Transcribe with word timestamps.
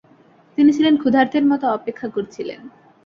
তিনি 0.57 0.69
ছিলেন 0.73 0.95
ক্ষুধার্থের 0.97 1.43
মত 1.45 1.63
অপেক্ষা 1.77 2.07
করছিলেন। 2.07 2.61